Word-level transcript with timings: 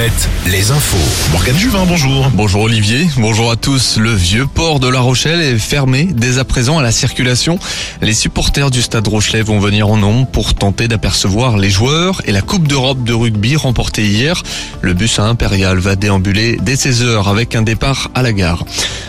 Alouette, 0.00 0.30
les 0.46 0.70
infos. 0.70 1.30
Morgane 1.30 1.58
Juvin, 1.58 1.84
bonjour. 1.84 2.30
Bonjour 2.32 2.62
Olivier, 2.62 3.06
bonjour 3.18 3.50
à 3.50 3.56
tous. 3.56 3.98
Le 3.98 4.14
vieux 4.14 4.46
port 4.46 4.80
de 4.80 4.88
La 4.88 5.00
Rochelle 5.00 5.42
est 5.42 5.58
fermé 5.58 6.08
dès 6.10 6.38
à 6.38 6.44
présent 6.44 6.78
à 6.78 6.82
la 6.82 6.90
circulation. 6.90 7.58
Les 8.00 8.14
supporters 8.14 8.70
du 8.70 8.80
stade 8.80 9.06
Rochelet 9.06 9.42
vont 9.42 9.60
venir 9.60 9.88
en 9.88 9.98
nombre 9.98 10.26
pour 10.26 10.54
tenter 10.54 10.88
d'apercevoir 10.88 11.58
les 11.58 11.68
joueurs 11.68 12.22
et 12.24 12.32
la 12.32 12.40
Coupe 12.40 12.66
d'Europe 12.66 13.04
de 13.04 13.12
rugby 13.12 13.56
remportée 13.56 14.06
hier. 14.06 14.42
Le 14.80 14.94
bus 14.94 15.18
à 15.18 15.24
Impérial 15.24 15.76
va 15.76 15.96
déambuler 15.96 16.56
dès 16.62 16.76
16h 16.76 17.28
avec 17.28 17.54
un 17.54 17.62
départ 17.62 18.10
à 18.14 18.22
la 18.22 18.32
gare. 18.32 18.64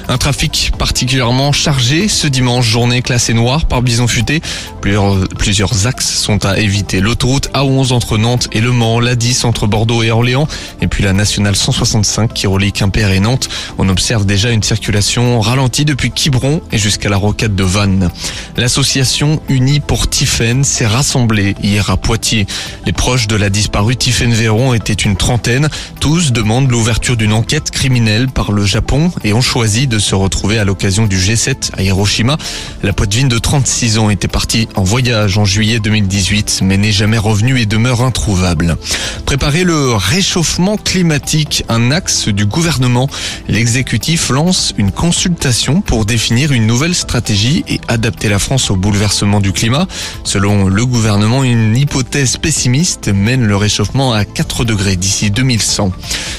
Un 0.09 0.17
trafic 0.17 0.73
particulièrement 0.77 1.53
chargé 1.53 2.09
ce 2.09 2.27
dimanche, 2.27 2.67
journée 2.67 3.01
classée 3.01 3.33
noire 3.33 3.65
par 3.65 3.81
Bison 3.81 4.07
Futé. 4.07 4.41
Plusieurs, 4.81 5.25
plusieurs 5.37 5.87
axes 5.87 6.11
sont 6.11 6.45
à 6.45 6.57
éviter. 6.57 6.99
L'autoroute 6.99 7.49
A11 7.53 7.93
entre 7.93 8.17
Nantes 8.17 8.49
et 8.51 8.59
Le 8.59 8.73
Mans, 8.73 8.99
la 8.99 9.15
10 9.15 9.45
entre 9.45 9.67
Bordeaux 9.67 10.03
et 10.03 10.11
Orléans, 10.11 10.49
et 10.81 10.87
puis 10.87 11.03
la 11.03 11.13
nationale 11.13 11.55
165 11.55 12.33
qui 12.33 12.47
relie 12.47 12.71
Quimper 12.71 13.11
et 13.11 13.19
Nantes. 13.19 13.49
On 13.77 13.87
observe 13.89 14.25
déjà 14.25 14.51
une 14.51 14.63
circulation 14.63 15.39
ralentie 15.39 15.85
depuis 15.85 16.11
Quiberon 16.11 16.61
et 16.71 16.77
jusqu'à 16.77 17.09
la 17.09 17.17
rocade 17.17 17.55
de 17.55 17.63
Vannes. 17.63 18.09
L'association 18.57 19.41
Unie 19.47 19.79
pour 19.79 20.09
Tiffaine 20.09 20.63
s'est 20.63 20.87
rassemblée 20.87 21.55
hier 21.61 21.89
à 21.89 21.97
Poitiers. 21.97 22.47
Les 22.85 22.93
proches 22.93 23.27
de 23.27 23.35
la 23.35 23.49
disparue 23.49 23.95
Tiffaine 23.95 24.33
Véron 24.33 24.73
étaient 24.73 24.93
une 24.93 25.15
trentaine. 25.15 25.69
Tous 25.99 26.31
demandent 26.31 26.69
l'ouverture 26.69 27.17
d'une 27.17 27.33
enquête 27.33 27.71
criminelle 27.71 28.27
par 28.27 28.51
le 28.51 28.65
Japon 28.65 29.11
et 29.23 29.33
ont 29.33 29.41
choisi 29.41 29.87
de 29.87 29.99
se 29.99 30.15
retrouver 30.15 30.59
à 30.59 30.65
l'occasion 30.65 31.05
du 31.05 31.17
G7 31.17 31.71
à 31.77 31.83
Hiroshima. 31.83 32.37
La 32.83 32.93
poitvine 32.93 33.27
de 33.27 33.37
36 33.37 33.99
ans 33.99 34.09
était 34.09 34.27
partie 34.27 34.67
en 34.75 34.83
voyage 34.83 35.37
en 35.37 35.45
juillet 35.45 35.79
2018 35.79 36.61
mais 36.63 36.77
n'est 36.77 36.91
jamais 36.91 37.17
revenue 37.17 37.59
et 37.59 37.65
demeure 37.65 38.01
introuvable. 38.01 38.77
Préparer 39.25 39.63
le 39.63 39.93
réchauffement 39.93 40.70
climatique, 40.77 41.63
un 41.69 41.91
axe 41.91 42.27
du 42.27 42.45
gouvernement. 42.45 43.09
L'exécutif 43.47 44.29
lance 44.29 44.73
une 44.77 44.91
consultation 44.91 45.81
pour 45.81 46.05
définir 46.05 46.51
une 46.51 46.67
nouvelle 46.67 46.95
stratégie 46.95 47.63
et 47.67 47.79
adapter 47.87 48.29
la 48.29 48.39
France 48.39 48.71
au 48.71 48.75
bouleversement 48.75 49.39
du 49.39 49.51
climat. 49.51 49.87
Selon 50.23 50.67
le 50.67 50.85
gouvernement, 50.85 51.43
une 51.43 51.75
hypothèse 51.75 52.37
pessimiste 52.37 53.09
mène 53.09 53.45
le 53.45 53.55
réchauffement 53.55 54.13
à 54.13 54.25
4 54.25 54.65
degrés 54.65 54.95
d'ici 54.95 55.31
2100. 55.31 55.91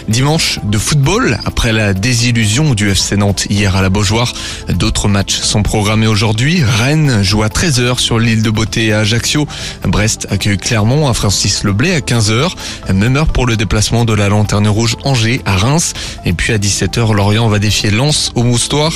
Dimanche 0.09 0.59
de 0.65 0.79
football, 0.79 1.39
après 1.45 1.73
la 1.73 1.95
désillusion 1.95 2.75
du 2.75 2.91
FC 2.91 3.17
Nantes 3.17 3.47
hier 3.49 3.77
à 3.77 3.83
la 3.83 3.89
Beaujoire, 3.89 4.33
d'autres 4.69 5.09
matchs 5.09 5.41
sont 5.41 5.63
programmés 5.63 6.07
aujourd'hui. 6.07 6.63
Rennes 6.63 7.23
joue 7.23 7.43
à 7.43 7.49
13h 7.49 7.99
sur 7.99 8.19
l'île 8.19 8.43
de 8.43 8.51
Beauté 8.51 8.93
à 8.93 9.01
Ajaccio. 9.01 9.47
Brest 9.85 10.27
accueille 10.31 10.59
Clermont 10.59 11.09
à 11.09 11.15
Francis 11.15 11.65
Leblay 11.65 11.95
à 11.95 12.01
15h. 12.01 12.53
Même 12.93 13.17
heure 13.17 13.29
pour 13.29 13.47
le 13.47 13.57
déplacement 13.57 14.05
de 14.05 14.13
la 14.13 14.22
Lanterne 14.29 14.69
Rouge 14.69 14.97
Angers 15.05 15.41
à 15.45 15.57
Reims. 15.57 15.95
Et 16.25 16.33
puis 16.33 16.53
à 16.53 16.59
17h, 16.59 17.15
Lorient 17.15 17.49
va 17.49 17.59
défier 17.59 17.91
Lens 17.91 18.33
au 18.35 18.43
Moustoir. 18.43 18.93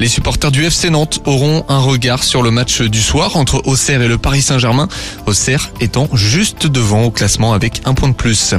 Les 0.00 0.08
supporters 0.08 0.50
du 0.50 0.64
FC 0.64 0.90
Nantes 0.90 1.20
auront 1.24 1.64
un 1.68 1.78
regard 1.78 2.22
sur 2.22 2.42
le 2.42 2.50
match 2.50 2.82
du 2.82 3.00
soir 3.00 3.36
entre 3.36 3.62
Auxerre 3.66 4.02
et 4.02 4.08
le 4.08 4.18
Paris 4.18 4.42
Saint-Germain. 4.42 4.88
Auxerre 5.26 5.70
étant 5.80 6.08
juste 6.12 6.66
devant 6.66 7.04
au 7.04 7.10
classement 7.10 7.52
avec 7.52 7.82
un 7.84 7.94
point 7.94 8.08
de 8.08 8.14
plus. 8.14 8.54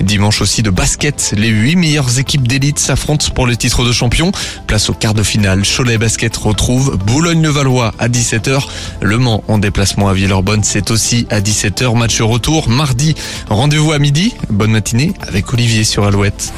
Dimanche 0.00 0.40
aussi 0.40 0.62
de 0.62 0.70
basket. 0.70 1.34
Les 1.36 1.48
huit 1.48 1.76
meilleures 1.76 2.18
équipes 2.18 2.46
d'élite 2.46 2.78
s'affrontent 2.78 3.26
pour 3.34 3.46
le 3.46 3.56
titre 3.56 3.84
de 3.84 3.92
champion. 3.92 4.30
Place 4.66 4.88
au 4.90 4.94
quart 4.94 5.14
de 5.14 5.22
finale. 5.22 5.62
Cholet 5.64 5.98
Basket 5.98 6.36
retrouve 6.36 6.96
Boulogne-le-Valois 6.96 7.92
à 7.98 8.08
17h. 8.08 8.62
Le 9.00 9.18
Mans 9.18 9.42
en 9.48 9.58
déplacement 9.58 10.08
à 10.08 10.14
Villeurbanne, 10.14 10.62
c'est 10.64 10.90
aussi 10.90 11.26
à 11.30 11.40
17h. 11.40 11.96
Match 11.96 12.20
retour 12.20 12.68
mardi. 12.68 13.14
Rendez-vous 13.48 13.92
à 13.92 13.98
midi. 13.98 14.34
Bonne 14.50 14.70
matinée 14.70 15.12
avec 15.26 15.52
Sur 15.64 16.04
Alouette. 16.04 16.52